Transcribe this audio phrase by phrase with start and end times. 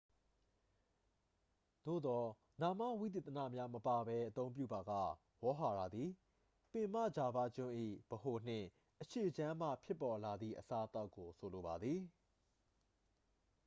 [1.85, 2.27] သို့သော်
[2.61, 4.91] နာမဝိသေသနများ မပါဘဲ အသုံးပြုပါက
[5.43, 6.09] ဝေါဟာရသည်
[6.71, 7.73] ပင်မဂျာဗားကျွန်း၏
[8.09, 8.67] ဗဟိုနှင့်
[9.01, 11.99] အရှေ့ခြမ်းမှ ဖြစ်ပေါ်လာသည့် အစားအသောက်ကို ဆိုလိုပါသည်